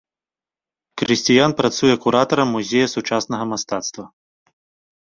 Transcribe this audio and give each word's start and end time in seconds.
Крысціян 1.01 1.51
працуе 1.61 1.95
куратарам 2.07 2.47
музея 2.59 2.87
сучаснага 2.95 3.43
мастацтва. 3.53 4.05